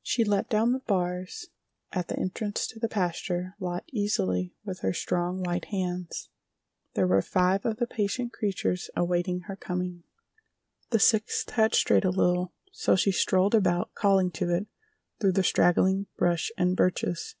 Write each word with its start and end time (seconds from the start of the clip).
She 0.00 0.24
let 0.24 0.48
down 0.48 0.72
the 0.72 0.78
bars 0.78 1.48
at 1.92 2.08
the 2.08 2.18
entrance 2.18 2.66
to 2.68 2.80
the 2.80 2.88
pasture 2.88 3.54
lot 3.60 3.84
easily 3.88 4.54
with 4.64 4.80
her 4.80 4.94
strong, 4.94 5.42
white 5.42 5.66
hands. 5.66 6.30
There 6.94 7.06
were 7.06 7.20
five 7.20 7.66
of 7.66 7.76
the 7.76 7.86
patient 7.86 8.32
creatures 8.32 8.88
awaiting 8.96 9.40
her 9.40 9.56
coming. 9.56 10.04
The 10.88 10.98
sixth 10.98 11.50
had 11.50 11.74
strayed 11.74 12.06
a 12.06 12.10
little, 12.10 12.54
so 12.72 12.96
she 12.96 13.12
strolled 13.12 13.54
about, 13.54 13.94
calling 13.94 14.30
to 14.30 14.48
it, 14.54 14.68
through 15.20 15.32
the 15.32 15.44
straggling 15.44 16.06
brush 16.16 16.50
and 16.56 16.74
birches. 16.74 17.34